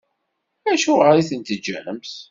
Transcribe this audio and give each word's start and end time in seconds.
Acuɣer 0.71 1.13
i 1.17 1.23
t-in-teǧǧamt? 1.29 2.11